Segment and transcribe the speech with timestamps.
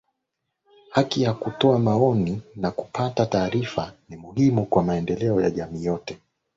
[0.89, 6.17] haki ya kutoa maoni na kupata taarifa ni muhimu kwa maendeleo ya jamii yeyote